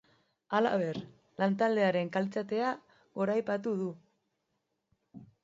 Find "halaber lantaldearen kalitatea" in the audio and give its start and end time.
0.59-2.73